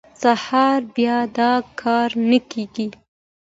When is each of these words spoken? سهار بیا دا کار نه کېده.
سهار 0.21 0.81
بیا 0.95 1.17
دا 1.37 1.51
کار 1.81 2.09
نه 2.29 2.39
کېده. 2.49 2.85